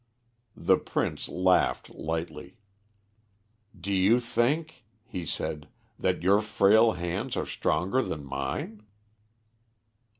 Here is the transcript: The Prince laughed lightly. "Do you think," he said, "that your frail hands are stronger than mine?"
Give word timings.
The 0.57 0.77
Prince 0.79 1.29
laughed 1.29 1.91
lightly. 1.91 2.57
"Do 3.79 3.93
you 3.93 4.19
think," 4.19 4.83
he 5.05 5.27
said, 5.27 5.67
"that 5.99 6.23
your 6.23 6.41
frail 6.41 6.93
hands 6.93 7.37
are 7.37 7.45
stronger 7.45 8.01
than 8.01 8.25
mine?" 8.25 8.81